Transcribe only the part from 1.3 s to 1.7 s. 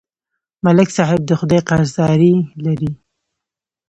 خدای